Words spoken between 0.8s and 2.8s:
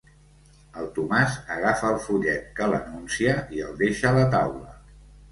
El Tomàs agafa el fullet que